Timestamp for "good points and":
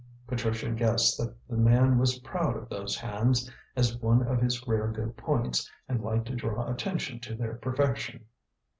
4.91-6.01